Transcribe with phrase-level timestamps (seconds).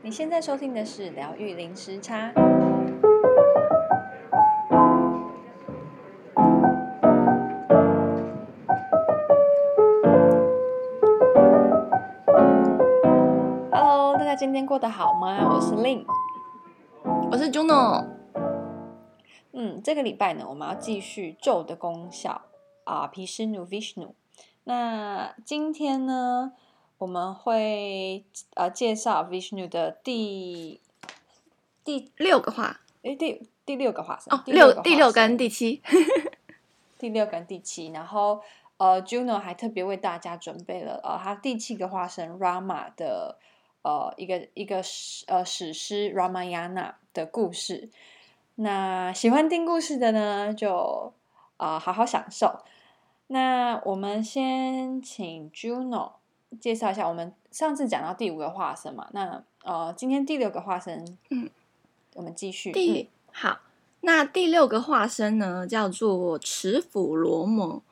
[0.00, 2.32] 你现在收听的是疗愈零时差。
[13.72, 15.52] Hello，大家今天过得好吗？
[15.52, 16.04] 我是 Lin，
[17.32, 18.06] 我是 Juno。
[19.52, 22.42] 嗯，这个礼拜呢，我们要继续咒的功效
[22.84, 24.10] 啊，毗湿奴 Vishnu。
[24.62, 26.52] 那今天呢？
[26.98, 28.24] 我们会
[28.54, 30.80] 呃介绍 Vishnu 的第
[31.84, 35.80] 第六个化，诶，第第六个化身哦，六第六跟第七，
[36.98, 38.42] 第六跟第七，然后
[38.78, 43.38] 呃，Juno 还特别为大家准备了呃，他第七个化身 Rama 的
[43.82, 47.90] 呃一个一个史呃史诗 Ramayana 的故事。
[48.56, 51.14] 那喜欢听故事的呢，就
[51.58, 52.64] 啊、呃、好好享受。
[53.28, 56.17] 那我们先请 Juno。
[56.60, 61.48] 介绍一下，我们上次讲到第五个化身嘛，那呃，今天第六个化身，嗯，
[62.14, 62.72] 我们继续。
[62.72, 63.60] 第、嗯、好，
[64.00, 67.82] 那第六个化身呢，叫做持斧罗摩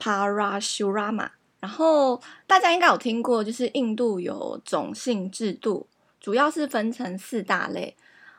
[0.00, 1.30] Parashurama。
[1.60, 5.86] 然后大家应该有听过，就是印度有种姓制度，
[6.18, 7.94] 主要是分成四大类。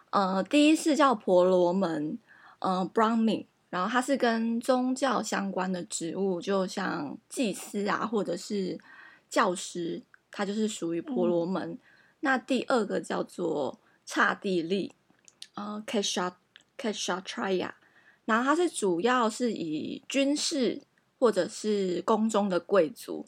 [0.10, 2.18] 呃，第一是叫婆罗门，
[2.58, 8.80] 呃，Brahmin，然后它是跟宗教相关的职务，就像祭司啊，或者是。
[9.30, 11.72] 教师，他就是属于婆罗门。
[11.72, 11.80] 嗯、
[12.22, 14.94] 那第二个叫做刹帝利，
[15.54, 16.34] 呃，Kshatriya
[16.78, 17.72] Kshatriya，
[18.26, 20.82] 然后他是主要是以军事
[21.20, 23.26] 或者是宫中的贵族，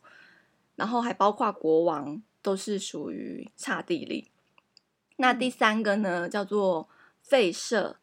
[0.76, 4.32] 然后还包括国王，都是属于刹帝利。
[5.18, 6.90] 那第三个呢，叫做
[7.28, 7.98] 吠舍，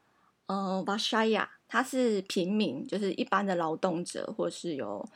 [0.47, 5.09] 呃，Vaishya，他是平民，就是一般的劳动者，或是有。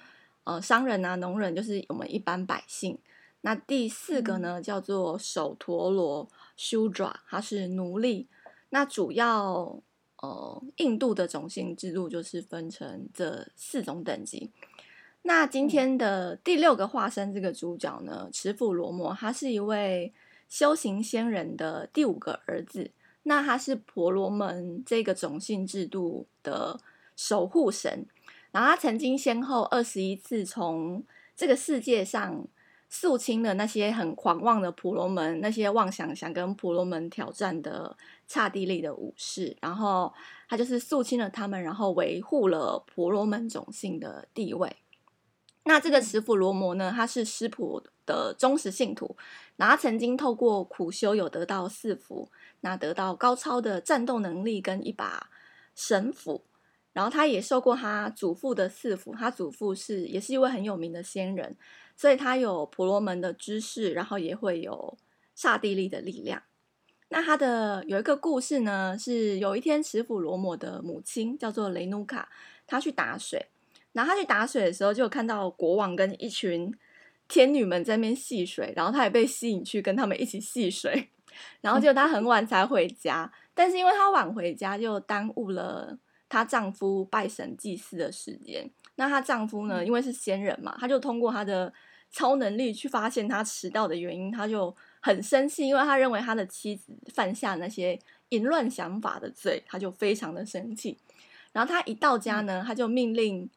[0.44, 2.98] 呃，商人啊，农人就是我们一般百姓。
[3.42, 8.28] 那第四个呢，叫做首陀罗 Shudra，它是奴隶。
[8.70, 9.80] 那主要
[10.16, 14.50] 呃，印度的种姓制度就是分成这四种等级。
[15.22, 20.12] 那今天的第六个化身这个主角呢，持斧罗摩，他是一位
[20.48, 22.90] 修行仙人的第五个儿子。
[23.24, 26.80] 那他是婆罗门这个种姓制度的
[27.16, 28.06] 守护神。
[28.52, 31.02] 然后他曾经先后二十一次从
[31.34, 32.46] 这个世界上
[32.88, 37.96] 肃清了那些很狂妄的婆罗门，那些妄想想跟婆罗门挑战的
[38.28, 40.12] 刹帝利的武士，然后
[40.48, 44.76] 他就是肃清了他们，然后维护了婆罗门种姓的地位。
[45.64, 49.16] 那这个持斧罗摩呢，他是湿婆的忠实信徒，
[49.56, 52.30] 然后他曾经透过苦修有得到四福，
[52.60, 55.30] 那得到高超的战斗能力跟一把
[55.74, 56.44] 神斧。
[56.92, 61.56] 然后他也受过他祖父的赐福，他祖父是也是一位很有名的仙人，
[61.96, 64.98] 所以他有婆罗门的知识，然后也会有
[65.34, 66.42] 刹帝利的力量。
[67.08, 72.28] 那他的有一个故事呢，是有一天持斧罗摩的母亲叫做雷努卡，
[72.66, 73.46] 她去打水，
[73.92, 76.74] 然后她去打水的时候，就看到国王跟一群
[77.28, 81.08] 天女们在那边戏水，然后她也被吸引去跟他们一起戏水，
[81.60, 85.98] 然后结果她很晚才回家，但是因为她晚回家，就耽误了。
[86.32, 89.84] 她丈夫拜神祭祀的时间，那她丈夫呢？
[89.84, 91.70] 因为是仙人嘛，他就通过他的
[92.10, 97.98] 超能力去发现她迟到的原因，他就很生气，因为他认为他的妻子犯下那些
[98.30, 100.96] 淫乱想法的罪，他就非常的生气。
[101.52, 103.50] 然后他一到家呢，他就命令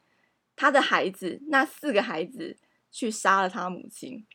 [0.54, 2.58] 他的孩子，那四个孩子
[2.92, 4.26] 去杀了他母亲。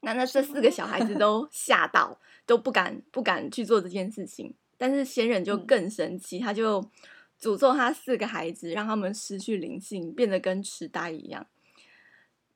[0.00, 4.54] 那那这四个小孩子都吓到，都不敢不敢去做这件事情。
[4.78, 6.82] 但是仙人就更生气，他就。
[7.40, 11.46] 诅咒他四个孩子，让他们失去灵性，变得跟痴呆一样。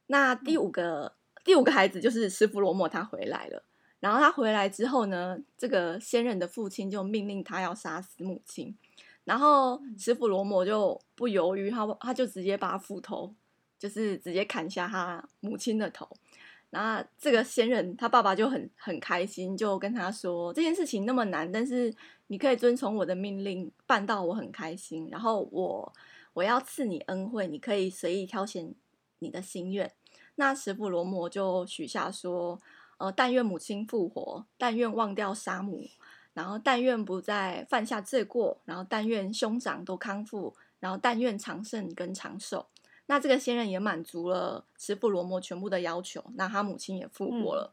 [0.06, 3.64] 那第五个第五个孩子就是师傅罗摩，他回来了。
[4.00, 8.76] 然后他回来之后呢，这个仙人的父亲就命令他要杀死母亲。
[9.24, 13.34] 然后师傅罗摩就不犹豫，他他就直接把斧头，
[13.78, 16.08] 就是直接砍下他母亲的头。
[16.70, 21.92] 然后这个仙人他爸爸就很很开心，就跟他说，这件事情那么难，但是
[22.28, 25.08] 你可以遵从我的命令办到，我很开心。
[25.10, 25.92] 然后我
[26.34, 28.74] 我要赐你恩惠，你可以随意挑选
[29.18, 29.90] 你的心愿。
[30.36, 32.60] 那持斧罗摩就许下说，
[32.98, 35.84] 呃，但愿母亲复活，但愿忘掉杀母，
[36.32, 42.66] 然后但愿不再犯下罪过，然后但愿兄长都康复，然后但愿长胜跟长寿。
[43.06, 47.72] 那这个仙人也满足了持斧罗摩全部的要求，那他母亲也复活了。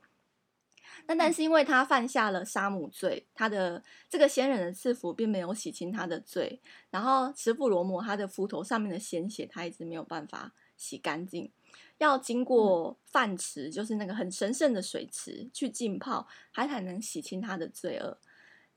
[1.07, 6.59] 那、嗯、但是因为他犯下了杀母罪，他的这个仙人的赐福并没有洗清他的罪，
[6.89, 11.51] 然后持斧罗摩他的斧头上面的鲜血他一直没有办法洗干净，
[11.97, 18.17] 要经过饭池，就是那个很神圣的水池去浸泡，他才能洗清他的罪恶。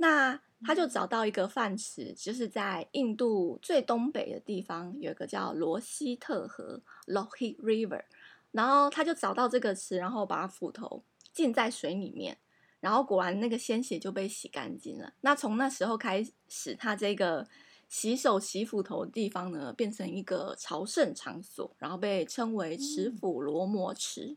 [0.00, 8.04] 那他就找到一个饭池，就是在印度最东北的地方，有一个叫罗西特河 （Lohit River）。
[8.52, 12.38] 然后他就找到这个池，然后把斧头浸在水里面，
[12.80, 15.12] 然后果然那个鲜血就被洗干净了。
[15.20, 17.48] 那从那时候开始，他这个
[17.88, 24.36] 洗手洗斧头的地方呢，变成一个朝圣场所，然后被称为持斧罗摩池。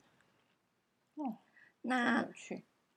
[1.16, 1.38] 哦，
[1.82, 2.28] 那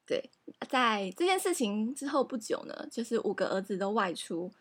[0.07, 0.31] 对，
[0.69, 4.53] 在这件事情之后不久呢，就是五个儿子都外出，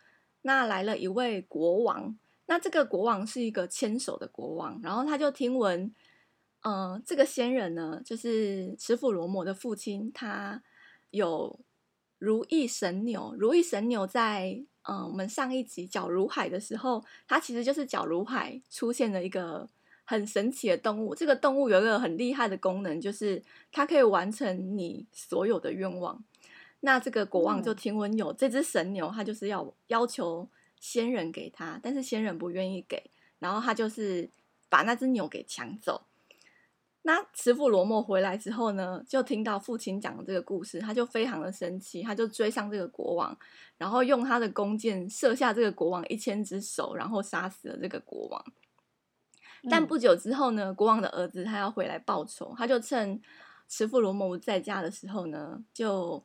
[0.44, 5.94] 那来了一位国王，那这个国王是一个牵手的国王，然后他就听闻。
[6.63, 10.63] 嗯、呃，这个仙人呢，就是持斧罗摩的父亲，他
[11.12, 11.60] 有
[12.18, 13.36] 如意神牛。
[13.38, 19.69] 如意神牛在嗯、呃，我们上一集角如海的时候，它其实就是角如海出现了一个
[20.06, 21.13] 很神奇的动物。
[21.13, 26.24] 这个动物有一个很厉害的功能，就是它可以完成你所有的愿望。
[26.80, 30.50] 那这个国王就听闻有这只神牛，他就是要要求
[30.80, 34.30] 仙人给他，但是仙人不愿意给，然后他就是
[34.68, 36.06] 把那只牛给抢走。
[37.06, 43.38] 那慈父罗摩回来之后呢，就听到父亲讲的这个故事，他就非常的生气，他就追上这个国王，
[43.78, 48.46] 然后用他的弓箭射下这个国王一千只手，然后杀死了这个国王。
[49.70, 53.22] 但不久之后呢，嗯、国王的儿子他要回来报仇，他就趁
[53.68, 56.24] 慈父罗摩在家的时候呢，就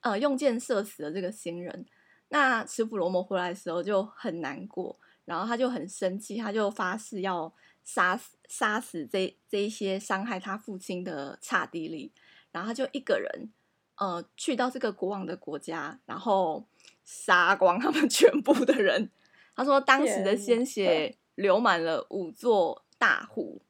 [0.00, 1.86] 呃用箭射死了这个行人。
[2.28, 7.50] 那慈父罗摩回来的时候就很难过，然后他就很生气，他就发誓要。
[7.84, 12.10] 杀死杀死这这一些伤害他父亲的刹帝利，
[12.50, 13.52] 然后他就一个人，
[13.96, 16.66] 呃，去到这个国王的国家，然后
[17.04, 19.10] 杀光他们 全部的人。
[19.54, 23.60] 他说当时的鲜血流满了五座大湖。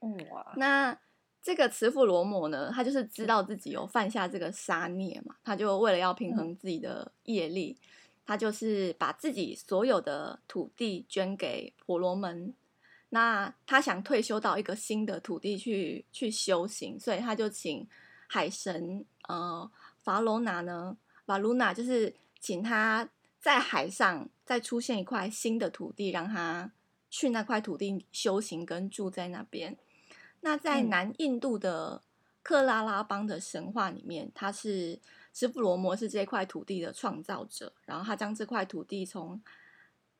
[0.00, 0.52] 哇！
[0.56, 0.98] 那
[1.42, 7.86] 这个慈父罗摩呢，他就是知道自己有犯下这个杀孽嘛，他就为了要平衡自己的业力，嗯、
[8.24, 12.54] 他就是把自己所有的土地捐给婆罗门。
[13.14, 17.86] 那他想退休到一个新的土地去去修行，所以他就请
[18.26, 19.70] 海神呃
[20.02, 23.06] 法罗纳呢，法罗纳就是请他
[23.38, 26.72] 在海上再出现一块新的土地，让他
[27.10, 29.76] 去那块土地修行跟住在那边。
[30.40, 32.02] 那在南印度的
[32.42, 34.98] 克拉拉邦的神话里面，他是
[35.34, 39.38] 持斧罗摩是这块土地的创造者，然后他将这块土地从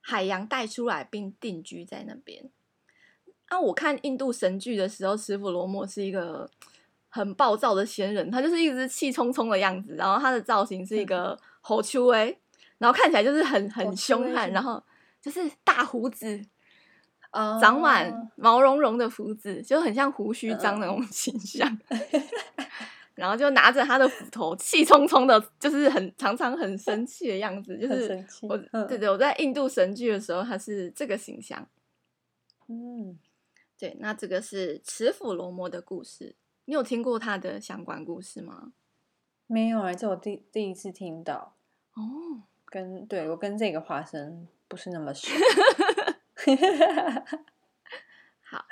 [0.02, 2.50] 海洋带出来，并定居在那边。
[3.52, 6.48] 那我看印度神剧的时候，师傅罗摩是一个
[7.10, 12.34] 很暴躁的仙人，他就是一直气冲冲的样子，然后他的造型是一个猴丘哎，
[12.78, 14.82] 然后看起来就是很很凶悍，然后
[15.20, 16.42] 就是大胡子，
[17.60, 21.78] 长满毛茸茸的胡子，就很像胡须张那种形象，
[23.14, 28.56] 然后就拿着他的斧头，气冲冲的，就是很常常很生气的样子，就是我
[28.88, 31.68] 对对，我在印度神剧的时候，他是这个形象，
[32.68, 33.18] 嗯。
[33.82, 36.36] 对，那这个是持斧罗摩的故事。
[36.66, 38.72] 你有听过他的相关故事吗？
[39.48, 41.56] 没有哎，这我第第一次听到。
[41.94, 45.32] 哦，跟对我跟这个化身不是那么熟。
[48.48, 48.64] 好，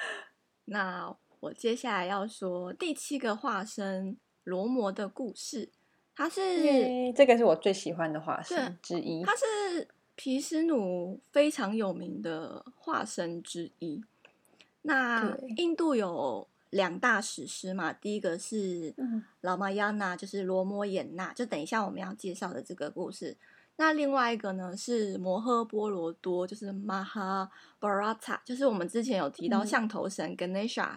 [0.67, 5.73] 那我接下来要说第七个化身罗摩的故事。
[6.15, 9.25] 他是这个是我最喜欢的化身之一。
[9.25, 14.05] 他是毗湿奴非常有名的化身之一。
[14.83, 18.95] 那印度有两大史诗嘛，第一个是
[19.43, 23.37] 老玛亚纳，就是罗摩衍那，就等一下我们要介绍的这个故事。
[23.77, 30.97] 那另外一个呢是摩诃波罗多，就是玛哈巴拉塔，就是我们之前有提到象头神 Ganesha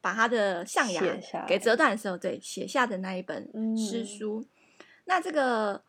[0.00, 1.02] 把他的象牙
[1.46, 4.40] 给折断的时候，对，写下的那一本诗书。
[4.40, 4.46] 嗯、
[5.04, 5.82] 那这个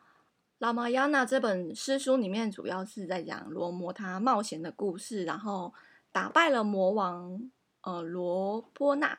[0.57, 5.73] 拉玛亚纳这本诗书里面，主要是在讲罗摩他冒险的故事，然后。
[6.11, 7.49] 打败了魔王，
[7.81, 9.17] 呃，罗波那，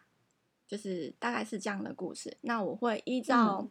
[0.67, 2.37] 就是大概是这样的故事。
[2.43, 3.67] 那我会依照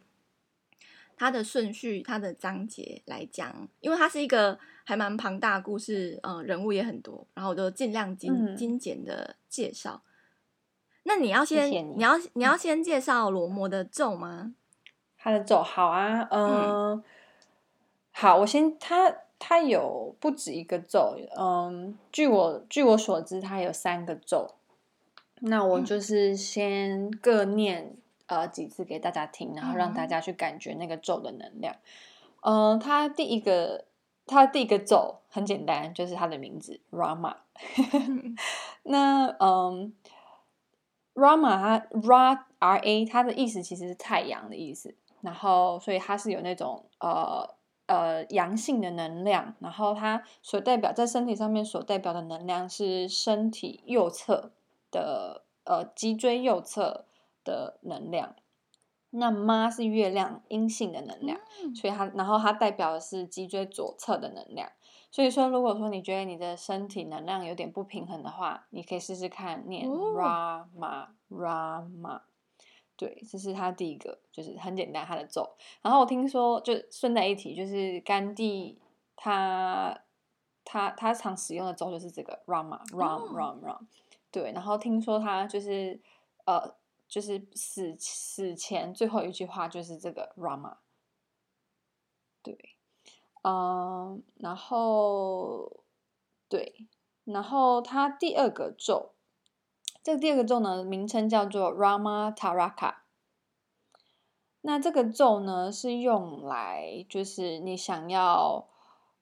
[1.16, 10.02] 它的顺序、它的章节来讲，因为它是一个还蛮庞大的故事，呃，人物也很多，然后我就尽量精、嗯、精简的介绍。
[11.04, 14.54] 那你要先，你，你要你要先介绍罗摩的咒吗？
[15.16, 17.04] 他的咒好啊，呃、嗯，
[18.10, 19.16] 好，我先他。
[19.44, 24.54] 它有不止一个咒，嗯，据我据我所知，它有三个咒。
[25.40, 27.96] 那我就是先各念
[28.26, 31.74] 呃几次给大家听，然后让大家去感觉那个咒的能量。
[32.42, 33.84] 嗯，它第一个，
[34.26, 37.34] 它第一个咒很简单，就是它的名字 Rama。
[38.84, 39.92] 那嗯
[41.14, 47.56] Rama 它 Ra R A 它的意思其实是太阳的意思，然后所以它是有那种呃
[47.92, 54.52] 呃阳性的能量，然后它所代表在身体上面所代表的能量是身体右侧
[54.90, 57.04] 的呃脊椎右侧
[57.44, 58.34] 的能量。
[59.14, 64.70] 那妈是月亮阴性的能量，嗯、所以它然后它代表的是脊椎左侧的能量。
[65.10, 72.22] 所以说，如果说你觉得你的身体能量有点不平衡的话，你可以试试看念 Rama Rama。
[72.96, 75.48] 对，这是他第一个，就是很简单他的咒。
[75.80, 78.78] 然后我听说，就顺带一提，就是甘地
[79.16, 80.04] 他
[80.64, 83.86] 他他常使用的咒就是这个 Rama Ram Ram Ram。
[84.30, 86.00] 对，然后听说他就是
[86.44, 86.76] 呃，
[87.08, 90.76] 就是死死前最后一句话就是这个 Rama。
[92.42, 92.56] 对。
[93.44, 95.82] 嗯，然后
[96.48, 96.86] 对，
[97.24, 99.11] 然后他第二个咒，
[100.02, 102.94] 这第二个咒呢，名称叫做 Rama Taraka。
[104.62, 108.68] 那这个咒呢，是用来就是你想要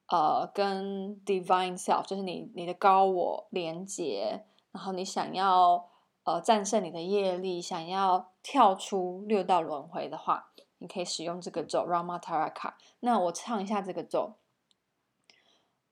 [0.08, 5.88] 呃跟 Divine Self，就是你你的高我连接，然后你想要
[6.24, 10.46] 呃战胜你的业力，想要跳出六道轮回的话。
[10.82, 12.72] 你可以使用这个咒 Rama Taraka。
[13.00, 14.36] 那我唱一下这个咒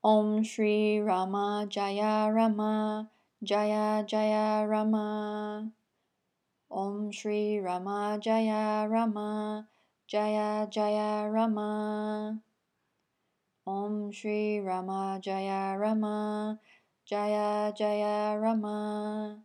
[0.00, 3.09] ：Om Sri Rama Jaya Rama
[3.42, 5.73] Jaya Jaya Rama。
[6.71, 9.68] Om Shri Rama Jaya Rama
[10.07, 12.42] Jaya Jaya Rama。
[13.64, 16.59] Om Shri Rama Jaya Rama
[17.07, 19.42] Jaya Jaya Rama。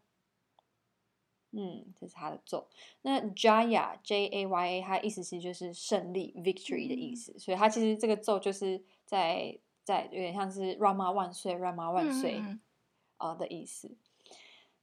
[1.56, 2.68] 嗯，这是他的咒。
[3.04, 12.60] 那 Jaya J A Y A，它意思其实就是胜利 Victory 的意思，嗯、所以它其实这个咒就是在在有点像是 Rama 万岁，Rama 万岁啊、
[13.18, 13.92] 呃、的意思。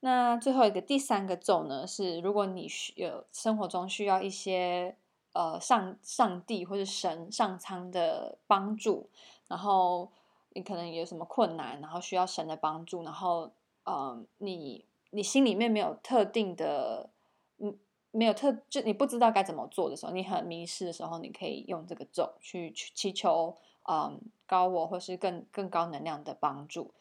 [0.00, 4.96] 那最后一个第三个咒呢，是如果你需有生活中需要一些
[5.32, 9.08] 呃上上帝或者神上苍的帮助，
[9.49, 10.10] 然后
[10.54, 13.50] 你可能有什么困难，然后需要神的帮助，然后
[13.84, 14.84] 嗯、呃、你。
[15.12, 17.10] 你心里面没有特定的，
[17.58, 17.76] 嗯，
[18.12, 23.56] 没有特，就你不知道该怎么做的时候，你很迷失的时候，你可以用这个咒去去祈求，
[23.88, 26.94] 嗯，高我或是更更高能量的帮助。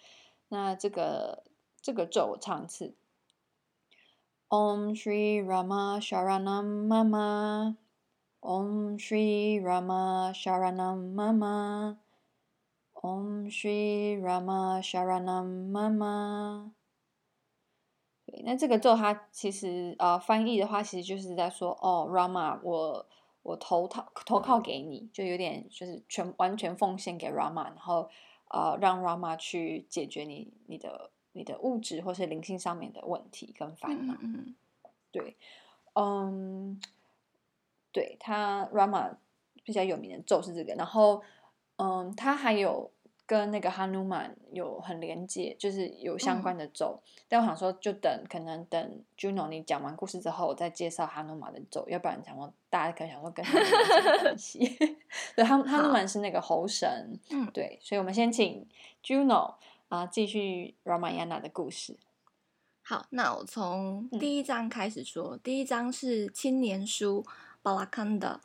[0.49, 1.43] 那这个
[1.81, 2.95] 这个咒唱一次
[4.49, 7.77] ：Om Shri Rama Sharanam Mama，Om
[8.99, 11.95] Shri Rama Sharanam Mama，Om
[13.49, 16.71] Shri Rama Sharanam Mama。
[18.43, 23.07] 那这个咒它其实呃翻译的话，其实就是在说哦，Rama，我
[23.41, 28.09] 我投靠投靠给你，就有点就是全完全奉献给 Rama，然后
[28.49, 34.15] 呃让 Rama 去解决你你的你的物质或是灵性上面的问题跟烦恼。
[34.21, 34.53] 嗯，
[35.11, 35.35] 对，
[35.93, 36.79] 嗯，
[37.91, 39.15] 对他 Rama
[39.63, 41.23] 比较有名的咒是这个，然后
[41.77, 42.91] 嗯，他还有。
[43.29, 46.99] 跟那个哈努曼有很连接，就是有相关的咒。
[47.05, 51.87] 嗯、但我想说，就等可能等 Juno 你讲完故事之后，我再介绍哈努曼的咒。
[51.87, 54.77] 要不然，想说大家可能想说跟哈努曼有什么关系？
[55.37, 57.19] 对，哈哈努曼是那个猴神。
[57.29, 58.67] 嗯，对，所以我们先请
[59.03, 59.53] Juno
[59.89, 61.97] 啊继续 Ramayana 的故事。
[62.81, 65.35] 好，那我从第一章开始说。
[65.35, 67.23] 嗯、第一章是青年书
[67.61, 68.39] Balakanda。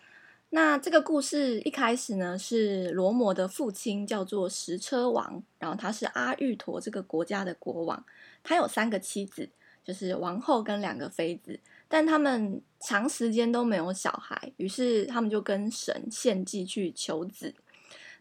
[0.54, 8.06] 那这个故事一开始呢，是罗摩的父亲叫做石车王，然后他是阿育陀这个国家的国王，
[8.44, 9.50] 他有三个妻子，
[9.82, 11.58] 就是王后跟两个妃子，
[11.88, 17.52] 但他们长时间都没有小孩，于是他们就跟神献祭去求子。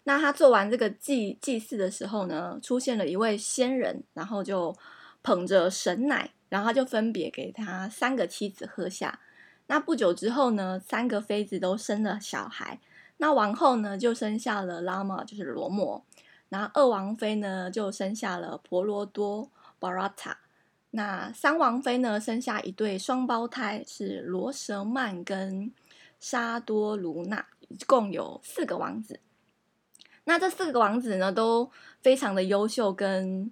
[0.06, 4.76] 那他做完这个祭祭祀的时候呢，出现了一位仙人，然后就
[5.22, 9.20] 捧着神奶，然后他就分别给他三个妻子喝下。
[9.68, 12.80] 那不久之后呢，三个妃子都生了小孩。
[13.18, 16.04] 那王后呢，就生下了拉玛，就是罗摩。
[16.50, 20.36] 然后二王妃呢，就生下了婆罗多 （Bharata）。
[20.92, 25.72] 那三王妃呢，生下一对双胞胎，是罗舍曼跟
[26.20, 27.46] 沙多卢娜，
[27.88, 29.20] 共有四个王子。
[30.26, 33.52] 那这四个王子呢，都非常的优秀，跟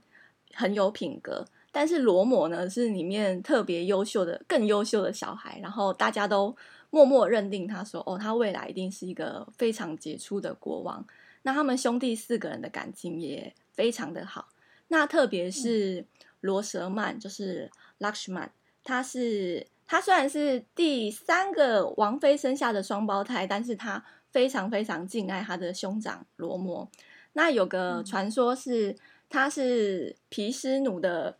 [0.53, 1.45] 很有品格。
[1.73, 6.53] 但是罗摩呢，是里面特别优秀的、更优秀的小孩，然后大家都
[6.89, 11.05] 默默认定他说：“哦，他未来一定是一个非常杰出的国王。”
[11.43, 14.49] 那他们兄弟四个人的感情也非常的好。
[14.89, 16.05] 那特别是
[16.41, 18.49] 罗舍曼，就是 Lakshman，
[18.83, 26.91] 他是他虽然是第三个王妃生下的双胞胎，但是他非常非常敬爱他的兄长罗摩。
[27.31, 28.97] 那有个传说是
[29.29, 31.37] 他是毗湿奴的。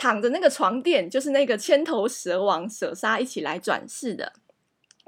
[0.00, 4.32] 躺着那个床垫就是那个千头蛇王舍沙一起来转世的，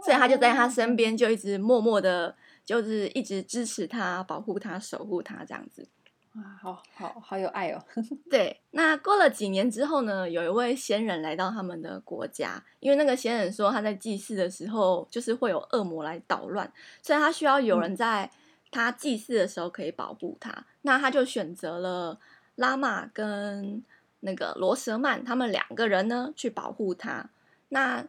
[0.05, 5.89] 所以他就在他身边，就一直默默的，就是一直支持他、保护他、守护他这样子。
[6.35, 7.83] 哇，好好好有爱哦！
[8.31, 16.71] 对，那过了几年之后呢，有一位仙人来到他们的国家，因为那个仙人说他在祭祀的时候，就是会有恶魔来捣乱，
[17.03, 18.31] 所以他需要有人在
[18.71, 20.51] 他祭祀的时候可以保护他。
[20.51, 22.19] 嗯、那他就选择了
[22.57, 23.83] 拉玛跟
[24.25, 27.31] 那个罗舍曼他们两个人呢去保护他。
[27.69, 28.05] 那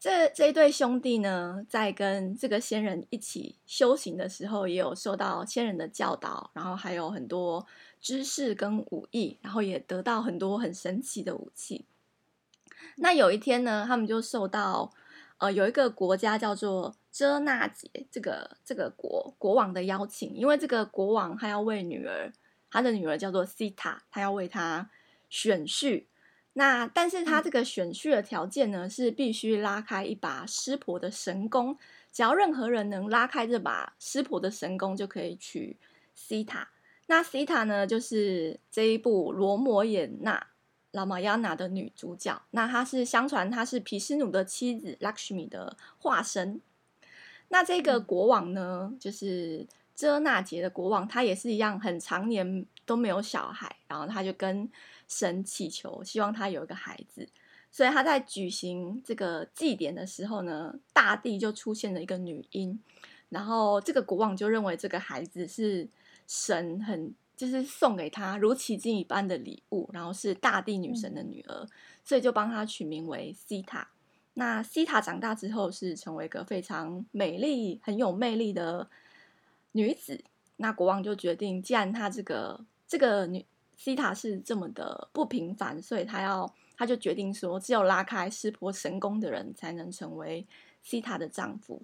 [0.00, 7.66] 这这一对兄弟呢，在跟这个仙人一起修行的时候，也有受到仙人的教导，然后还有很多
[8.00, 11.84] 知识跟武艺，然后也得到很多很神奇的武器。
[12.98, 14.92] 那有一天呢，他们就受到
[15.38, 22.32] 呃有一个国家叫做遮纳杰这个这个国国王的邀请，因为这个国王他要为女儿，
[22.70, 24.88] 他的女儿叫做西塔，他要为她
[25.28, 26.04] 选婿。
[26.54, 31.78] 那但是他这个选婿的条件呢，是必须拉开一把湿婆的神弓，
[32.12, 35.76] 只要任何人能拉开这把湿婆的神弓，就可以娶
[36.14, 36.70] 西塔。
[37.06, 40.48] 那西塔呢，就是这一部罗摩衍那
[40.90, 42.42] 拉玛亚娜的女主角。
[42.50, 46.60] 那她是相传她是毗湿奴的妻子拉克什米的化身。
[47.50, 54.68] 那这个国王呢，就是遮那杰的国王，他也是一样，很常年都没有小孩，然后他就跟。
[55.10, 57.26] 神祈求，希望他有一个孩子，
[57.70, 62.78] 所以他在举行这个祭典的时候呢，大地就出现了一个女婴，
[63.30, 65.88] 然后这个国王就认为这个孩子是
[66.26, 71.68] 神很就是送给他如奇迹一般的礼物，然后是大地女神的女儿，嗯、
[72.04, 73.88] 所以就帮他取名为西塔。
[74.34, 78.90] 那西塔长大之后是成为一个非常美丽、很有魅力的
[79.72, 80.22] 女子。
[80.56, 83.46] 那国王就决定，既然他这个这个女。
[83.76, 90.44] 西塔是这么的不平凡，所以她要，她就决定说，只有拉开湿婆神功的人才能成为
[90.82, 91.80] 西塔的丈夫。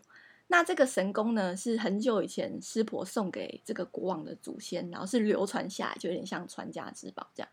[0.49, 7.49] 那这个神功呢，是很久以前湿婆送给这个国王的祖先，然后是流传下来，就有点像传家之宝这样。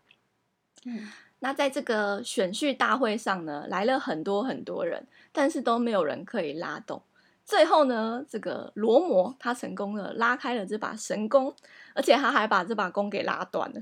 [0.86, 7.00] 嗯，那在这个选婿大会上呢，来了很多很多人，但是都没有人可以拉动。
[7.44, 11.54] 最后呢，这个罗摩他成功的拉开了这把神弓，
[11.94, 13.80] 而且他还把这把弓给拉断了，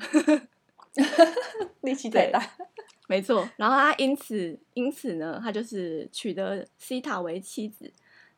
[1.82, 2.42] 力气太大。
[3.06, 7.92] 没错，然后他因此因此呢，他就是娶得西塔为妻子。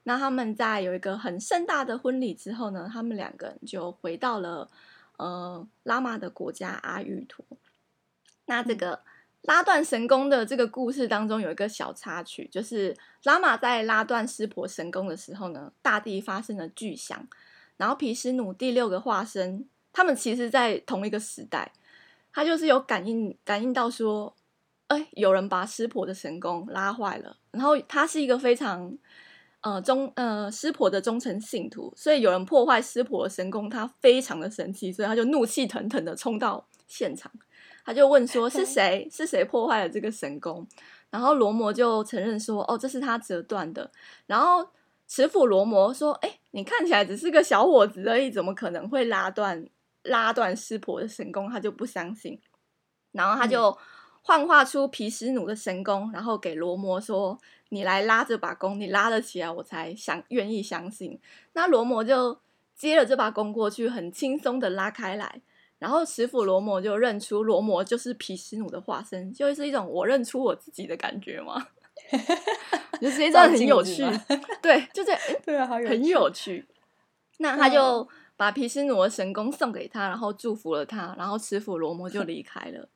[0.04, 4.68] 那他们在有一个很盛大的婚礼之后呢，他们两个人就回到了
[5.18, 7.44] 呃拉玛的国家阿育陀。
[8.46, 9.00] 那这个。
[9.42, 17.26] 拉断神弓的这个故事当中有一个小插曲，就是拉玛在拉断湿婆神弓的时候呢，大地发生了巨响，
[17.76, 21.72] 然后毗湿奴第六个化身，他们其实在同一个时代，
[22.32, 24.32] 他就是有感应感应到说，
[24.86, 28.96] 哎，有人把湿婆的神弓拉坏了，然后他是一个非常
[29.62, 37.32] 呃忠呃湿婆的忠诚信徒，所以有人破坏湿婆的神弓，他非常的生气，所以他就怒气腾腾的冲到现场。
[37.84, 39.08] 他就问说：“是谁？
[39.10, 40.66] 是谁破坏了这个神功？”
[41.10, 43.90] 然后罗摩就承认说：“哦，这是他折断的。”
[44.26, 44.66] 然后
[45.06, 49.66] 持斧罗摩说：“哎，你看起来只是个小伙子而已，怎么可能会拉断
[50.04, 52.40] 拉断湿婆的神功？”他就不相信。
[53.10, 53.76] 然后他就
[54.22, 61.20] 幻化出毗湿奴的神功，然后给罗摩说：“你来拉这把弓，你拉得起来，我才想愿意相信。”
[61.52, 62.38] 那罗摩就
[62.74, 65.42] 接了这把弓过去，很轻松的拉开来。
[65.82, 71.66] 然后持斧罗摩就认出罗摩就是毗湿奴的化身，就是一种我认出我自己的感觉嘛，
[73.02, 74.04] 就是一种很有趣，
[74.62, 76.68] 对，就这样，对啊，好有趣，很有趣。
[77.38, 82.88] 那他就把毗湿奴的神功送给他，然后祝福了他，然后持斧罗摩就离开了。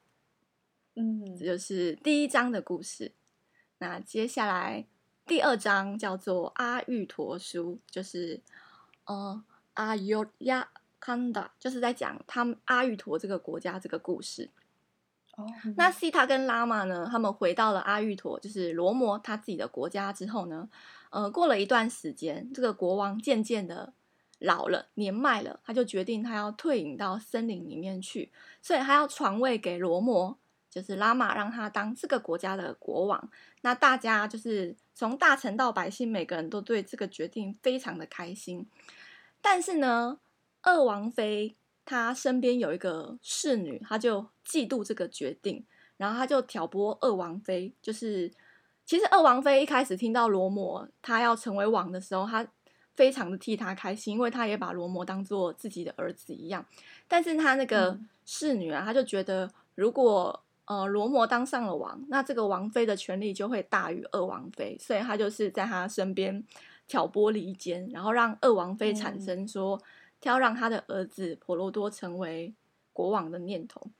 [0.94, 3.10] 嗯，这就是第一章的故事。
[3.78, 4.86] 那接下来
[5.26, 8.40] 第二章叫做阿育陀书，就是
[9.06, 9.42] 呃
[9.74, 10.68] 阿尤亚。
[10.98, 14.50] 康达就是在讲他们阿育陀这个国家这个故事。
[15.36, 17.06] 哦，那西塔跟拉玛呢？
[17.10, 20.68] 他们回到了阿育陀，就是罗摩他自己的国家之后呢，
[21.10, 23.92] 呃，过了一段时间，这个国王渐渐的
[24.38, 28.32] 老了，年迈了，他就决定他要退隐到森林里面去，
[28.62, 30.38] 所以他要传位给罗摩，
[30.70, 33.30] 就是拉玛，让他当这个国家的国王。
[33.60, 38.66] 那大家就是从大臣到百姓，每个人都对这个决定非常的开心。
[39.42, 40.18] 但是呢，
[40.66, 45.64] 二王妃她身边有一个侍女，她就嫉妒这个决定，
[45.96, 47.72] 然后她就挑拨二王妃。
[47.80, 48.30] 就是
[48.84, 52.46] 其实二王妃一开始听到罗摩他要成为王的时候，她
[52.96, 56.66] 非常的替他开心，因为她也把罗摩当做自己的儿子一样。
[57.06, 66.42] 但是她那个侍女啊，她就觉得如果呃罗摩当上了王，那这个王妃的权力就会大于二王妃，所以他就是在他身边
[66.88, 69.84] 挑拨离间，然后让二王妃产生说他
[70.22, 72.54] 要让他的儿子婆罗多成为
[72.92, 73.90] 国王的念头。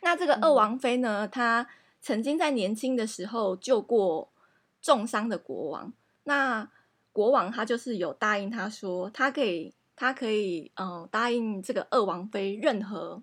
[0.00, 1.66] 那这个二王妃呢，她
[2.00, 4.30] 曾经在年轻的时候救过
[4.80, 5.92] 重伤的国王，
[6.24, 6.70] 那
[7.12, 9.74] 国王他就是有答应他说，他可以。
[10.00, 13.20] 他可以，嗯、呃，答应这个二王妃任何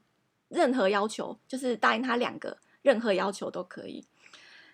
[0.50, 4.06] 任何要求，就是答应他两个任何要求都可以。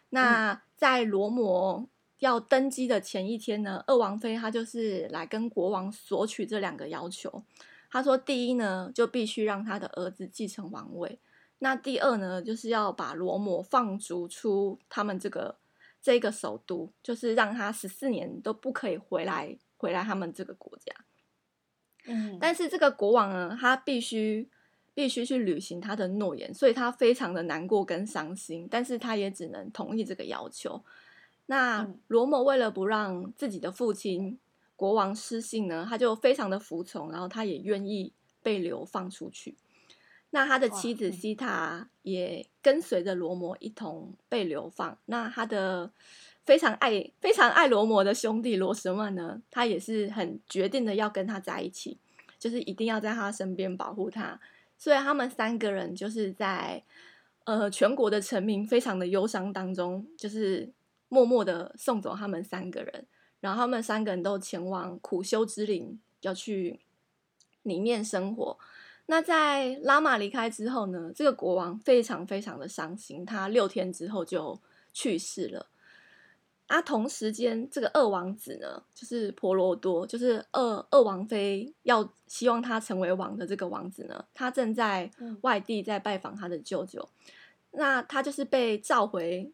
[0.10, 1.88] 那在罗摩
[2.22, 7.44] 要登基的前一天呢，二王妃她就是来跟国王索取这两个要求。
[7.90, 11.18] 她说，第一呢，就必须让他的儿子继承王位；
[11.58, 15.58] 那第二呢，就是要把罗摩放逐出他们这个
[16.00, 20.94] 这个首都，就是让他十四年都不可以回来回来他们这个国家。
[22.06, 24.48] 嗯，但是这个国王呢，他必须
[24.94, 30.84] 必须去履行他的诺言，所以他非常的难过跟伤心，但是他也只能同意这个要求。
[31.52, 34.40] 那罗摩为了不让自己的父亲
[34.78, 39.58] 国王失信呢，他就非常的服从，然后他也愿意被流放出去。
[40.30, 44.98] 那他的妻子西塔也跟随着罗摩一同被流放。
[45.06, 45.92] 那他的。
[46.44, 52.00] 非常爱非常爱罗摩的兄弟罗什曼呢，他也是很决定的要跟他在一起，
[52.40, 54.40] 就是一定要在他身边保护他。
[54.76, 56.84] 所以他们三个人就是在
[57.44, 60.68] 呃全国的臣民非常的忧伤当中，就是
[61.12, 63.06] 默默的送走他们三个人，
[63.42, 66.80] 然后他们三个人都前往苦修之林，要去
[67.64, 68.58] 里面生活。
[69.08, 74.58] 那在拉玛离开之后呢，这个国王非常非常的伤心，他六天之后就
[74.94, 75.68] 去世了。
[76.68, 87.06] 啊，同时间，这个二王子呢，就是婆罗多，就是二二王妃要希望他成为王的这个王子呢，他正在外地在拜访他的舅舅。
[87.72, 89.52] 嗯、那他就是被召回，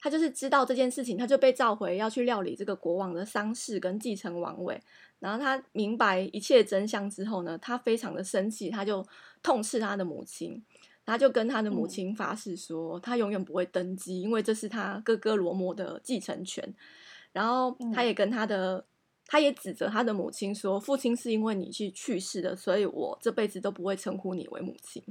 [0.00, 4.80] 他就是知道这件事情，他就被召回要去料理这个国王的丧事跟继承王位。
[5.18, 9.06] 然后他明白一切真相之后呢，他非常的生气，他就
[9.42, 10.62] 痛斥他的母亲。
[11.06, 16.72] 他就跟他的母亲发誓说，嗯、他永远不会登基，因为这是他哥哥罗摩的继承权。
[17.32, 18.84] 然后他也跟他的，嗯、
[19.26, 25.02] 他也指责他的母亲说，父亲是因为你去去世的，所以我这辈子都不会称呼你为母亲。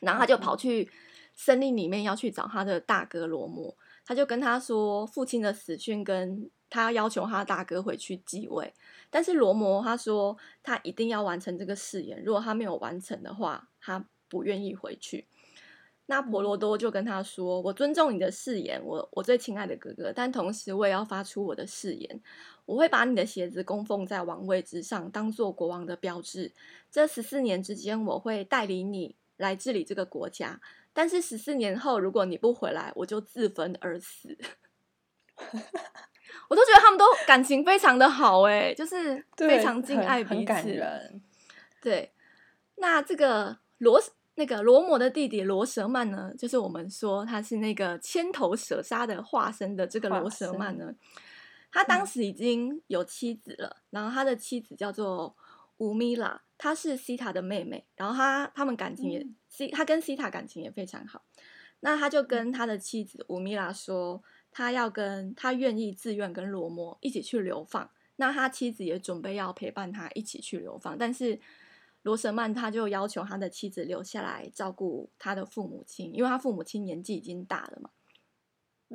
[0.00, 0.90] 然后他就跑去
[1.34, 8.72] 森林里面要去找他的大哥罗摩，他就跟他说父亲的死讯，跟他要求他大哥回去继位。
[9.10, 14.04] 但是罗摩他说他一定要完成这个誓言，如果他没有完成的话，他。
[14.32, 15.26] 不愿意回去，
[16.06, 22.22] 那婆罗多就跟他说：“我尊重你的誓言，我我最亲爱的哥哥，但同时我也要发出我的誓言，
[22.64, 26.54] 我会把你的鞋子供奉在王位之上，当做国王的标志。
[26.90, 30.58] 这十四年之间，我会带领你来治理这个国家。
[30.92, 34.36] 但是十四年后，如果你不回来，我就自焚而死。
[36.48, 41.22] ”我都觉得他们都感情非常的好，哎，就是非常敬爱彼此。
[41.80, 42.12] 对，
[42.76, 44.02] 那这个罗。
[44.34, 50.90] 那个罗摩的弟弟罗什曼呢，就是我们说他是那个千头蛇杀的化身的这个罗什曼呢，
[51.70, 55.36] 他当时已经有妻子了，嗯、然后他的妻子叫做
[55.82, 61.22] 乌米拉，她是西塔的妹妹，然后他他们感情也西，他跟西塔感情也非常好，
[61.80, 71.40] 那他就跟他的妻子吴米拉说，他要跟他愿意自愿跟罗摩一起去流放，那他妻子也准备要陪伴他一起去流放，但是。
[72.04, 77.90] 罗什曼他就要求他的妻子留下来照顾他的父母亲，因为他父母亲年纪已经大了嘛。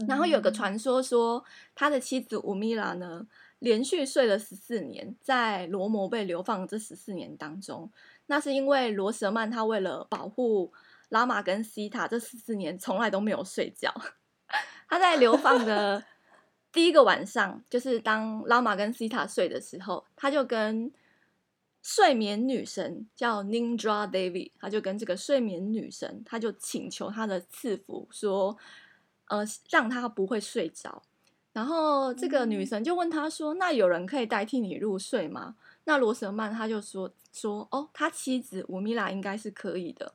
[0.10, 1.42] 然后有个传说说，
[1.74, 3.26] 他的妻子吴米拉呢，
[3.60, 7.92] 连续睡了十四年，在罗摩被流放这十四年当中，
[8.28, 10.72] 那是因为罗什曼他为了保护
[11.10, 13.94] 拉玛跟西塔，这十四年从来都没有睡觉。
[14.90, 16.04] 他在流放的
[16.72, 20.92] 第一个晚上，就是当拉玛跟西塔睡的时候，他就跟。
[21.84, 28.58] 睡眠女神叫 Nindra Devi，他就跟这个睡眠女神，他就请求他的赐福，说，
[29.28, 31.02] 呃，让他不会睡着。
[31.58, 40.14] 然后这个女神就问他说：“嗯、那有人可以代替你入睡吗？”那罗舍曼他就说：“说哦，他妻子乌米拉应该是可以的。”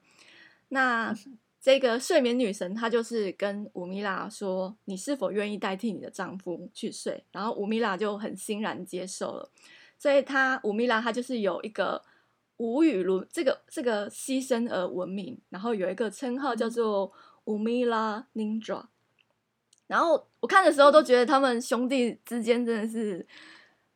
[0.70, 1.12] 那
[1.60, 9.50] 这个睡眠女神她就是跟乌米拉说：“你是否愿意代替你的丈夫去睡？”然后乌米拉就很欣然接受了。
[9.98, 12.00] 所以她乌米拉她就是有一个
[12.58, 17.12] 无与伦这个这个牺牲而闻名，然后有一个称号叫做
[17.46, 18.88] 乌米拉宁爪。
[19.92, 23.24] 然后我看的时候都觉得他们兄弟之间真的是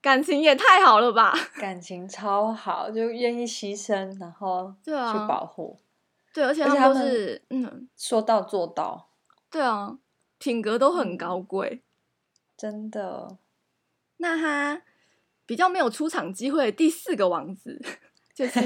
[0.03, 4.91] 感情也太好了吧， 感情超好，就愿意牺牲，然后去
[5.27, 5.79] 保护。
[6.35, 9.09] 对，而且他们都是嗯，说到做到。
[9.51, 9.97] 对啊，
[10.37, 11.81] 品格都很高贵，
[12.59, 13.39] 真的。
[14.19, 14.83] 那他
[15.47, 17.81] 比较没有出场机会的第四个王子，
[18.35, 18.61] 就 是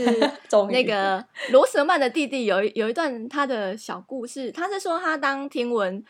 [0.69, 2.61] 那个罗蛇曼的弟弟有。
[2.65, 6.05] 有有一段他的小故事，他是说他当听闻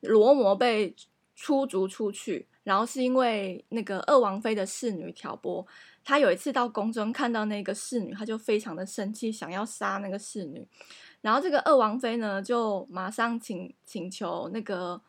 [0.00, 0.94] 罗摩被
[1.34, 5.66] 出逐出去，然后是因为那个二王妃的侍女挑拨。
[6.02, 10.66] 他有一次到宫中看到那个侍女，他就非常的生气，想要杀那个侍女。
[11.20, 15.00] 然后这个二王妃呢，就马上请请求那个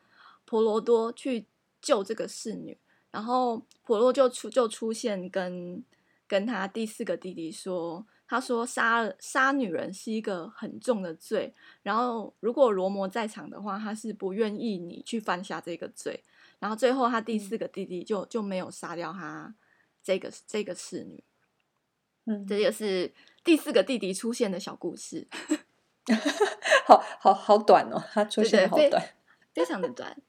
[0.45, 1.45] 婆罗多去
[1.82, 2.77] 救这个侍女。
[3.10, 5.84] 然后婆罗就出就出现跟，跟
[6.27, 11.54] 跟他第四个弟弟说，他说杀杀女人是一个很重的罪。
[11.84, 16.24] 然后如果罗摩在场的话，他是不愿意你去犯下这个罪。
[16.60, 19.54] 然后最后他第四个弟弟就就没有杀掉他。
[20.04, 21.24] 这个这个侍女，
[22.26, 23.13] 嗯，这就是
[23.44, 25.28] 第四个弟弟出现的小故事，
[26.88, 29.13] 好好好短哦，他出现好短，
[29.54, 30.20] 非常的短。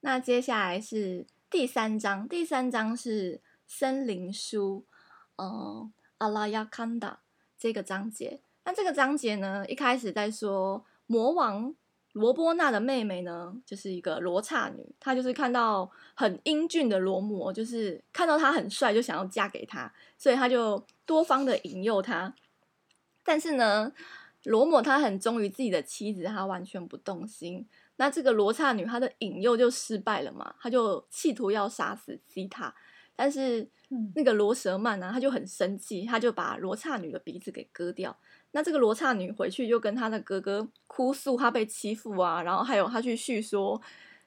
[0.00, 4.84] 那接下来是第三章，第三章是森林书，
[5.36, 7.20] 嗯，阿拉亚康达
[7.58, 8.40] 这个章节。
[8.64, 11.74] 那这个章节呢，一开始在说魔王。
[12.12, 22.34] 罗波那的妹妹呢，就是一个罗刹女，她就是看到很英俊的罗摩，就是看到他很帅，就想要嫁给他，所以他就多方的引诱他。
[23.22, 23.92] 但是呢，
[24.44, 27.66] 罗摩他很忠于自己的妻子，他完全不动心。
[27.96, 32.74] 那这个罗刹女她的引诱就失败了嘛，他就企图要杀死西塔，
[33.14, 33.68] 但是
[34.14, 38.16] 那个罗蛇曼呢，他就很生气，他就把罗刹女的鼻子给割掉。
[38.52, 43.80] 那这个罗刹女回去就跟她的哥哥哭诉，她被欺负啊，然后还有她去叙说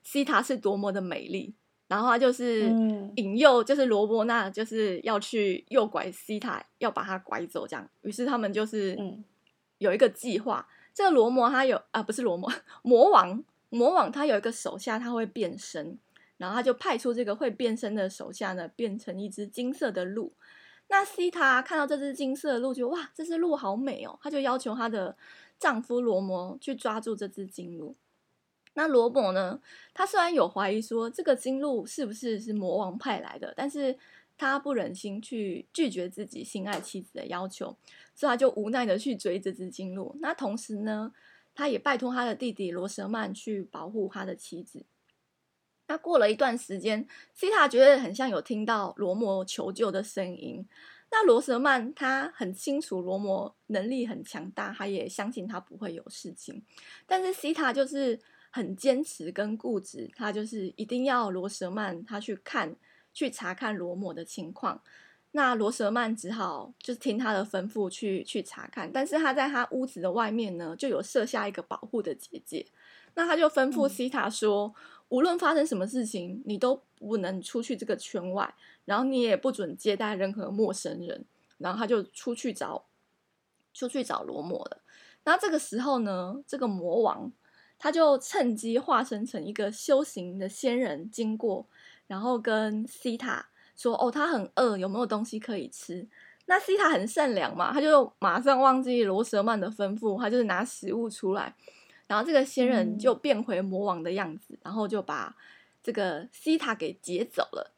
[0.04, 1.54] 西塔是多么的美丽，
[1.88, 2.69] 然后她就是
[3.15, 7.89] 引诱，就是罗伯纳就是要去诱拐西塔，要把她拐走这样。
[8.02, 8.95] 于是他们就是
[9.80, 10.67] 有一个计划。
[10.93, 12.52] 这个罗摩他有啊，不是罗摩，
[12.84, 15.98] 魔王，魔王他有一个手下，他会变身，
[16.39, 20.34] 然后他就派出这个会变身的手下呢，变成一只金色的鹿。
[20.88, 24.17] 那西塔看到这只金色的鹿，就哇，这只鹿好美哦！
[24.23, 25.15] 她就要求她的
[25.60, 27.95] 丈夫罗摩去抓住这只金鹿。
[28.73, 29.60] 那罗摩呢，
[29.93, 33.97] 他虽然有怀疑说这个金鹿是不是是魔王派来的，但是
[34.38, 37.75] 他不忍心去拒绝自己心爱妻子的要求，
[38.15, 40.15] 所以他就无奈的去追这只金鹿。
[40.21, 41.12] 那同时呢，
[41.54, 44.86] 他也拜托他的弟弟罗蛇曼去保护他的妻子。
[45.89, 50.63] 那过了一段时间，西塔觉得很像有听到罗摩求救的声音。
[51.10, 56.63] 那罗舍曼他很清楚罗摩能力很强大，他也相信他不会有事情。
[57.08, 58.19] 但是西塔就是
[58.52, 62.75] 很坚持跟固执，他就是一定要罗舍曼他去看
[63.12, 64.80] 去查看罗摩的情况。
[65.32, 68.91] 那罗舍曼只好就是听他的吩咐去去查看。
[68.91, 72.63] 但是他在他屋子的外面呢，就有设下一个保护的结界。
[73.15, 74.75] 那他就吩咐西塔说。
[75.10, 78.54] 无论发生什么事情，你都不能出去这个圈外，
[78.86, 81.26] 然后你也不准接待任何陌生人。
[81.58, 82.86] 然后他就出去找，
[83.74, 84.82] 出去找罗摩了。
[85.26, 87.30] 那这个时候呢，这个魔王
[87.78, 91.67] 他就趁机化身成一个修行的仙人经过，
[92.08, 96.08] 然后跟西塔说：“哦，他很饿，有没有东西可以吃？”
[96.48, 101.54] 那西塔很善良嘛，他就马上忘记罗蛇曼的吩咐，他就是拿食物出来。
[102.10, 105.36] 然后这个仙人就变回魔王的样子，嗯、然后就把
[105.84, 107.72] 这个西塔给劫走了。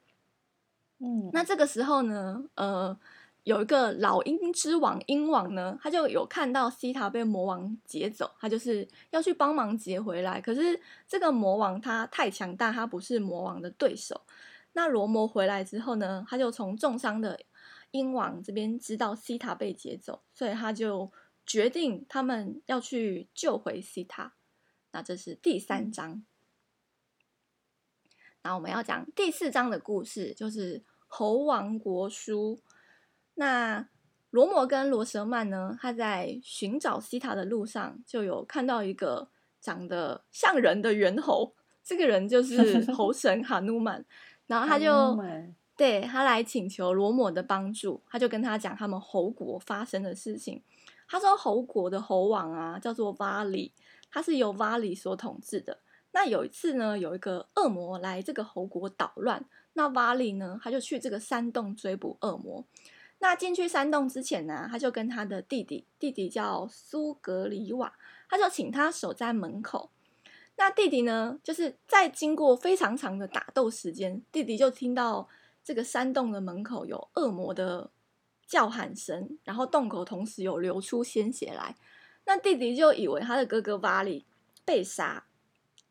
[1.00, 2.98] 嗯，那这个时候呢，呃，
[3.44, 10.40] 有一个老鹰之王鹰王呢，他就有看到西塔被魔王劫走，他就是要去帮忙劫回来。
[10.40, 14.22] 可是这个魔王他太强大，他不是魔王的对手。
[14.72, 17.38] 那罗摩回来之后呢，他就从重伤的
[17.92, 21.12] 鹰王这边知道西塔被劫走，所以他就。
[21.52, 24.36] 决定他们要去救回西塔，
[24.94, 26.24] 那这是第三章。
[28.42, 32.62] 那我们要讲第四章的故事，就是猴王国书。
[33.34, 33.90] 那
[34.30, 39.28] 罗摩跟罗舍曼呢，他在寻找西塔的路上，就有看到一个
[39.60, 44.06] 长得像人的猿猴，这个人就 是猴神哈努曼，
[44.48, 45.22] 然后他就
[45.76, 50.64] 对他来请求罗摩的帮助，他就跟他讲他们猴国发生的事情。
[51.12, 53.74] 他说：“猴国的猴王啊，叫做瓦里，
[54.10, 55.78] 他是由瓦里所统治的。
[56.14, 62.66] 那有一次呢，有一个恶魔来这个猴国捣乱，那瓦里呢，他就去这个山洞追捕恶魔。
[63.20, 67.94] 那进去山洞之前呢，他就跟他的弟弟，弟弟叫苏格里瓦，
[68.30, 69.90] 他就请他守在门口。
[70.56, 75.28] 那弟弟呢，就是在经过非常长的打斗时间，弟弟就听到
[75.62, 77.92] 这个山洞的门口有恶魔的。”
[78.52, 81.74] 叫喊声，然后洞口同时有流出鲜血来。
[82.26, 84.26] 那弟弟就以为他的哥哥瓦里
[84.66, 85.24] 被杀。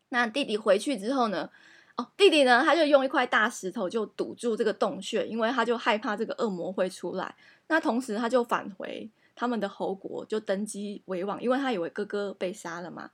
[0.09, 1.49] 那弟弟回去之后呢？
[1.95, 7.35] 哦，弟弟呢，他就用一块大石头就堵住这个洞穴，因为他就害怕这个恶魔会出来。
[7.67, 13.09] 那同时他就返回他们的侯国，就登基为王，因为他以为哥哥被杀了嘛。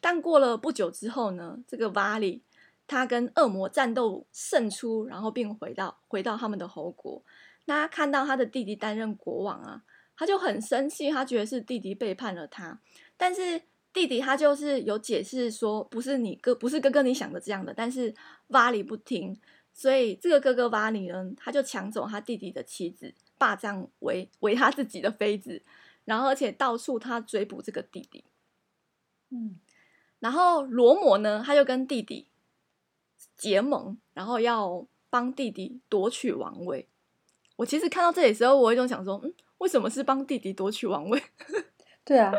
[0.00, 2.42] 但过了不久之后呢，这个瓦里
[2.88, 7.22] 他跟恶魔战斗胜出，然后并回到回到他们的侯国。
[7.66, 9.82] 那他看到他的弟弟担任国王啊，
[10.16, 12.80] 他就很生气，他觉得是弟弟背叛了他，
[13.16, 13.62] 但是。
[13.92, 17.74] 弟弟他就是有解释说，不是你哥，不是哥哥你想的这样的。
[17.74, 18.14] 但是
[18.50, 19.36] 瓦里不听，
[19.72, 25.64] 所以这个哥哥瓦里呢，他就抢走他弟弟的妻子，霸占为为他自己的妃子，
[26.04, 28.22] 然后而且到处他追捕这个弟弟。
[29.30, 29.58] 嗯，
[30.20, 32.28] 然后罗摩呢，他就跟弟弟
[33.36, 36.88] 结盟，然后要帮弟弟夺取王位。
[37.60, 41.22] 我其实看到这里的时候，我有一种想说，嗯，为什么是帮弟弟夺取王位？
[42.02, 42.32] 对啊。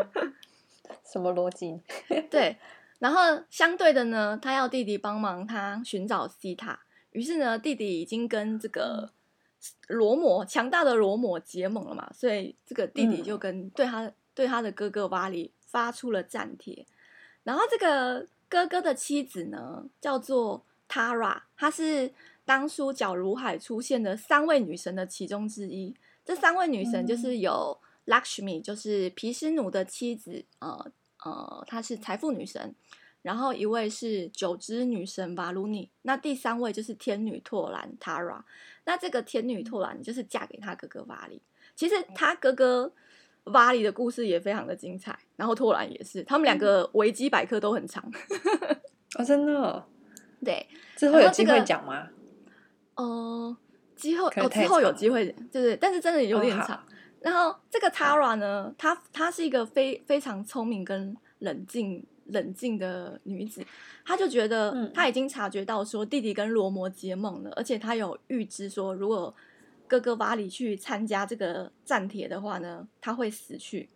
[1.06, 1.80] 什么逻辑？
[2.32, 2.58] 对，
[2.98, 6.80] 然后相对的呢，他要弟弟帮忙他寻找西塔。
[7.12, 9.12] 于是呢，弟弟已经跟这个
[9.90, 16.84] 罗摩强大的罗摩结盟了嘛，所以这个弟弟就跟对他、嗯、对他的哥哥瓦里发出了战帖。
[17.44, 22.12] 然后这个哥哥的妻子呢，叫做 Tara，她是
[22.52, 25.96] 当初角如海出现的三位女神的其中之一。
[26.26, 27.80] 这三位女神就是有。
[28.08, 30.92] Lakshmi 就是毗湿奴的妻子，呃
[31.24, 32.76] 呃，她是财富女神。
[33.22, 38.42] 然后一位是九之女神 Varuni，那第三位就是天女拓兰 Tara。
[38.86, 41.40] 那这个天女拓兰就是嫁给她哥哥瓦里。
[41.76, 42.92] 其实她哥哥
[43.44, 48.04] 瓦里的故事也非常的精彩，然后拓兰也是，他们两个维基百科都很长。
[49.16, 49.86] 哦，真的？
[50.44, 52.10] 对，之后有机会讲吗？
[53.02, 53.58] 呃，
[53.96, 56.78] 之后哦，之后有机会，对对，但是真的有点长。
[56.78, 56.80] 哦
[57.22, 63.64] 然后这个 Tara 呢，她她是一个非非常聪明跟冷静冷静的女子，
[64.04, 69.32] 她就觉得她已经察觉到说弟弟跟罗摩结盟了，而且她有预知说如果
[69.86, 73.88] 哥哥瓦里去参加这个战帖的话呢，他会死去。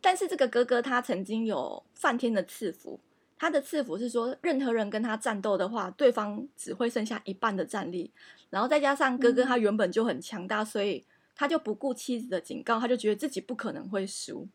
[0.00, 2.98] 但是这个哥哥他曾经有梵天的赐福，
[3.38, 8.10] 他的赐福是说任何人跟他战斗的话，对方只会剩下一半的战力，
[8.50, 11.04] 然后再加上哥哥他原本就很强大，所以。
[11.38, 14.48] 他就不顾妻子的警告，他就觉得自己不可能会输。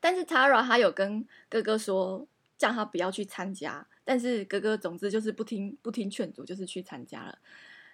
[0.00, 2.26] 但是 Tara 他有跟哥哥说，
[2.58, 3.86] 叫他不要去参加。
[4.02, 7.38] 但是哥哥总之就是不听不听劝阻，就是去参加了。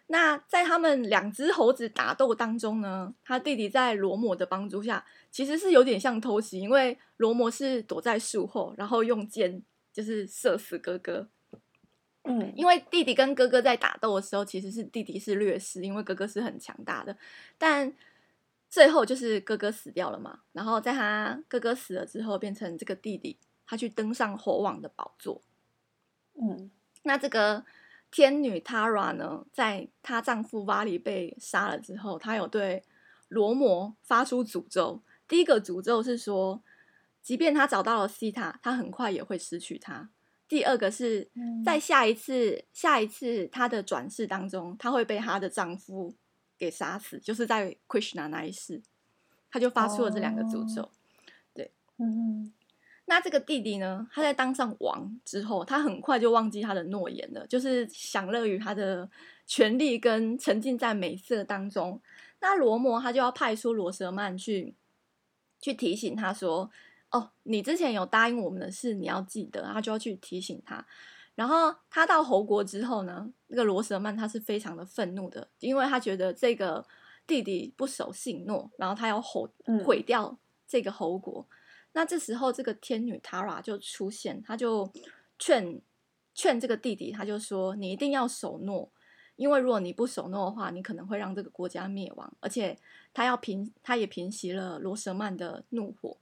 [0.09, 11.29] 那在他们两只猴子打斗当中呢，他弟弟在罗摩的帮助下，其实是有点像偷袭，因为罗摩是躲在树后，然后用箭就是射死哥哥。
[12.23, 17.16] 嗯，因为弟弟跟哥哥在打斗的时候，其实是弟弟是劣势，因为哥哥是很强大的。
[17.59, 17.92] 但
[18.69, 25.42] 最后就是哥哥死掉了嘛，然后在他哥哥死了之后，变成这个弟弟，他去登上猴王的宝座。
[26.35, 26.71] 嗯，
[27.05, 27.64] 那这个
[28.16, 32.83] 天女 Tara 呢，在她丈夫瓦里被杀了之后，她有对
[33.29, 35.02] 罗摩发出诅咒。
[35.29, 36.62] 第一个诅咒是说，
[37.20, 40.09] 即便她找到了西塔，她很快也会失去他。
[40.48, 41.31] 第二个是
[41.62, 46.14] 在下一次、嗯、下一次她的转世当中，她会被她的丈夫
[46.57, 48.81] 给杀死，就是在 Krishna 那一世，
[49.50, 50.85] 她就发出了这两个诅咒。
[50.85, 50.90] 哦、
[51.52, 52.50] 对，嗯，
[53.07, 59.09] 那这个弟弟呢，他在当上王之后，他很快就忘记他的诺言了，就是享乐于他的
[59.47, 62.01] 权力跟沉浸在美色当中。
[62.40, 64.75] 那罗摩他就要派出罗舍曼去
[65.61, 66.71] 去提醒他说。
[67.12, 70.85] 哦，你之前有答应我们的事，你要记得，他就要去提醒他。
[71.37, 76.85] 然后他到侯国之后呢，那个罗舍曼他是非常的愤怒的，因为他觉得这个
[77.25, 79.49] 弟弟不守信诺，然后他要毁
[79.85, 81.47] 毁掉这个侯国。
[81.49, 81.57] 嗯、
[81.96, 84.92] 那这时候，这个天女 Tara 就出现，他就
[85.38, 85.80] 劝
[86.35, 88.92] 劝这个弟弟，他就说：“你一定要守诺，
[89.37, 92.78] 因为如果你不守诺的话，你可能会让这个国家灭亡。”而且
[93.14, 96.18] 他要平，他也平息了罗舍曼的怒火。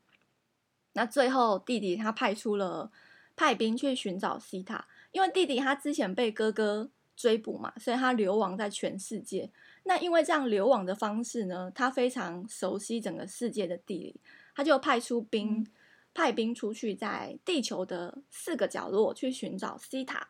[0.92, 2.92] 那最后，弟弟他派出了
[3.34, 9.50] 派兵去寻找西塔，因为弟弟他之前被哥哥追捕嘛，所以他流亡在全世界。
[9.82, 14.20] 那因为这样流亡的方式呢，他非常熟悉整个世界的地理，
[14.54, 15.66] 他就派出兵，
[16.14, 20.28] 派兵出去在地球的四个角落去寻找西塔。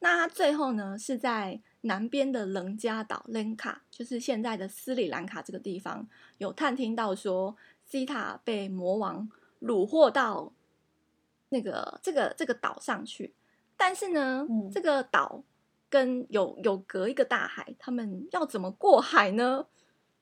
[0.00, 9.28] 那他最后呢，是在南边的棱加岛 （Lanka），就是现在的斯里兰卡这个地方，有探听到说西塔被魔王。
[9.60, 10.52] 虏获到
[11.48, 13.34] 那个这个这个岛上去，
[13.76, 15.42] 但是呢，嗯、这个岛
[15.90, 19.66] 跟有有隔一个大海，他们要怎么过海呢？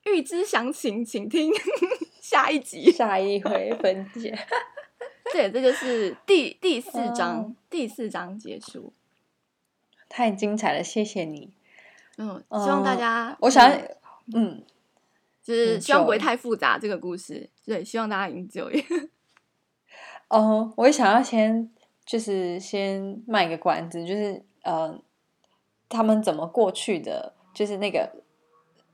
[0.05, 1.51] 欲知详情，请听
[2.27, 4.37] 下一集， 下一回分解。
[5.31, 8.91] 对，这就是第第四章，嗯、第四章结束，
[10.09, 11.53] 太精彩了，谢谢你。
[12.17, 13.71] 嗯，希望大家，我想，
[14.35, 14.61] 嗯，
[15.41, 18.83] 就是希望不会太复杂这个故事，对，希望大家 enjoy。
[20.27, 21.71] 哦，我也想要先，
[22.05, 25.01] 就是先卖个关子，就是呃，
[25.87, 28.23] 他们怎么过去的，就是那个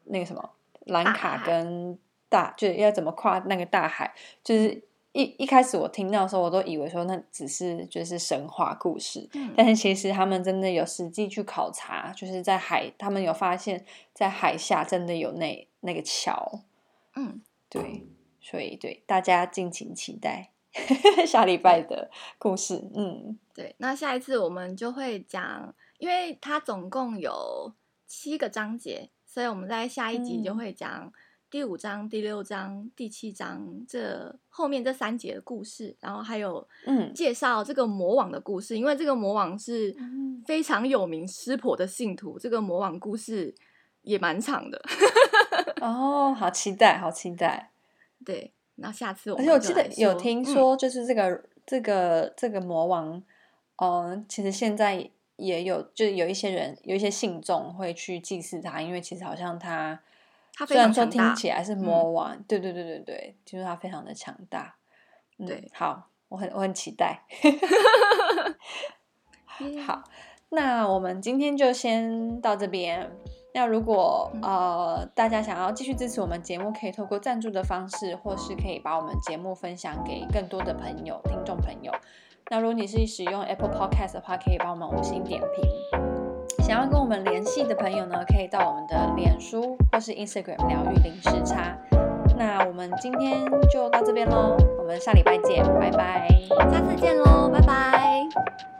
[0.03, 0.51] 那个什么
[0.85, 1.97] 兰卡跟
[2.33, 4.11] 大，就是要怎么跨那个大海，
[4.43, 4.83] 就是。
[5.15, 16.61] 一一开始我听到的时候，我都以为说那只是就是神话故事，嗯、但是其实他们真的有实际去考察，就是在海，他们有发现，在海下真的有那那个桥，
[17.15, 18.07] 嗯，对，
[18.41, 20.49] 所以对大家敬请期待
[21.27, 22.09] 下礼拜的
[22.39, 27.71] 故事，嗯，对，那下一次我们就会讲，因为它总共有
[28.07, 30.89] 七个章节，所以我们在下一集就会讲。
[30.89, 31.13] 嗯
[31.53, 39.95] 第五章、第六章、第七章，这后面这三节的故事，然后还有嗯，介绍这个魔王的故事，嗯、因为这个魔王是
[40.47, 43.53] 非常有名湿婆的信徒，这个魔王故事
[44.01, 44.81] 也蛮长的。
[45.79, 47.69] 哦，好期待，好期待。
[48.25, 53.21] 对，那下次我而且我记得有听说，就是这个、嗯、这个这个魔王，
[53.75, 59.99] 嗯、呃，其实现在也有，就有一些人有一些信众会去祭祀他，因为其实好像他。
[60.67, 64.75] 虽然说听起来是魔王，嗯、对对对对对，就是他非常的强大。
[65.39, 67.23] 嗯、对，好，我很我很期待。
[69.85, 70.03] 好，
[70.49, 73.11] 那我们今天就先到这边。
[73.55, 81.91] 那如果呃大家想要继续支持我们节目，可以透过赞助的方式，或是可以把我们节目分享给更多的朋友、听众朋友。
[82.49, 86.22] 那如果你是使用 Apple Podcast 的话，可以帮我们五星点评。
[86.63, 91.77] 想要跟我们联系的朋友呢，可以到我们的脸书或是 Instagram 疗愈零时差。
[92.37, 96.25] 那我们今天就到这边喽，我们下礼拜见，拜拜。
[96.71, 98.72] 下次见喽，拜拜。